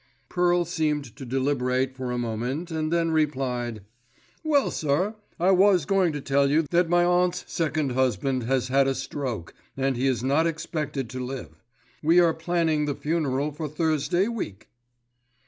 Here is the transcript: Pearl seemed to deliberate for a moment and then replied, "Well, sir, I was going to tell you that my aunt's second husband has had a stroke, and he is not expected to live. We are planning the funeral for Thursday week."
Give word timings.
Pearl 0.29 0.65
seemed 0.65 1.15
to 1.15 1.25
deliberate 1.27 1.95
for 1.95 2.09
a 2.09 2.17
moment 2.17 2.71
and 2.71 2.91
then 2.91 3.11
replied, 3.11 3.83
"Well, 4.43 4.71
sir, 4.71 5.13
I 5.39 5.51
was 5.51 5.85
going 5.85 6.11
to 6.13 6.21
tell 6.21 6.49
you 6.49 6.63
that 6.71 6.89
my 6.89 7.03
aunt's 7.05 7.45
second 7.47 7.91
husband 7.91 8.41
has 8.45 8.69
had 8.69 8.87
a 8.87 8.95
stroke, 8.95 9.53
and 9.77 9.95
he 9.95 10.07
is 10.07 10.23
not 10.23 10.47
expected 10.47 11.07
to 11.11 11.23
live. 11.23 11.61
We 12.01 12.19
are 12.19 12.33
planning 12.33 12.85
the 12.85 12.95
funeral 12.95 13.51
for 13.51 13.67
Thursday 13.67 14.27
week." 14.27 14.69